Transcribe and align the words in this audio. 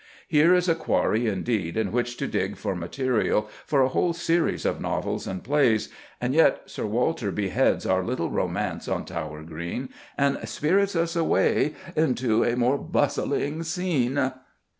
Here 0.27 0.55
is 0.55 0.67
a 0.67 0.73
quarry 0.73 1.27
indeed 1.27 1.77
in 1.77 1.91
which 1.91 2.17
to 2.17 2.27
dig 2.27 2.57
for 2.57 2.73
material 2.75 3.47
for 3.67 3.83
a 3.83 3.87
whole 3.87 4.13
series 4.13 4.65
of 4.65 4.81
novels 4.81 5.27
and 5.27 5.43
plays, 5.43 5.89
and 6.19 6.33
yet 6.33 6.63
Sir 6.65 6.87
Walter 6.87 7.31
beheads 7.31 7.85
our 7.85 8.03
little 8.03 8.31
romance 8.31 8.87
on 8.87 9.05
Tower 9.05 9.43
Green, 9.43 9.89
and 10.17 10.39
spirits 10.49 10.95
us 10.95 11.15
away 11.15 11.75
"into 11.95 12.43
a 12.43 12.55
more 12.55 12.79
bustling 12.79 13.61
scene." 13.61 14.31